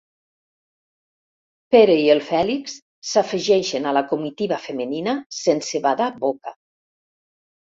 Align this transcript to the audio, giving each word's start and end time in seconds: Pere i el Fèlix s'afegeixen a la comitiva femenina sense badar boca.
Pere 1.75 1.97
i 2.05 2.07
el 2.13 2.21
Fèlix 2.29 2.75
s'afegeixen 3.11 3.85
a 3.85 3.93
la 3.99 4.05
comitiva 4.15 4.59
femenina 4.67 5.15
sense 5.43 5.83
badar 5.89 6.09
boca. 6.25 6.57